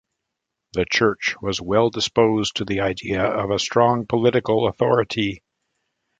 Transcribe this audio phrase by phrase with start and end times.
[0.73, 5.43] The Church was well disposed to the idea of a strong political authority.